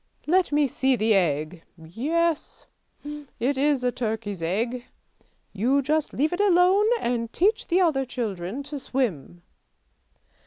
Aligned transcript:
Let 0.25 0.51
me 0.51 0.67
see 0.67 0.95
the 0.95 1.13
egg! 1.13 1.61
Yes, 1.77 2.65
it 3.03 3.55
is 3.55 3.83
a 3.83 3.91
turkey's 3.91 4.41
egg! 4.41 4.85
You 5.53 5.83
just 5.83 6.11
leave 6.11 6.33
it 6.33 6.41
alone 6.41 6.87
and 6.99 7.31
teach 7.31 7.67
the 7.67 7.81
other 7.81 8.03
children 8.03 8.63
to 8.63 8.79
swim." 8.79 9.43